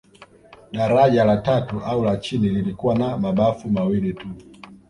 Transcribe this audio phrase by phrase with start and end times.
[0.73, 4.27] Daraja la tatu au la chini lilikuwa na mabafu mawili tu